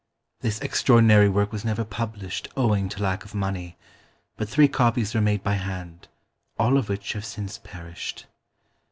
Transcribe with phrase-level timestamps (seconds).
[0.39, 3.77] This extra ordinary work was never published owing to lack of money,
[4.35, 6.07] but three copies were made by hand,
[6.57, 8.25] all of which have since perished.